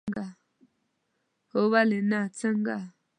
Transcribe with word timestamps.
هو، 1.51 1.61
ولې 1.71 1.99
نه، 2.09 2.19
څنګه؟ 2.39 2.77